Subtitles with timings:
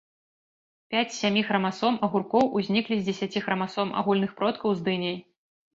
[0.93, 5.17] Пяць з сямі храмасом агуркоў узніклі з дзесяці храмасом агульных продкаў з дыняй.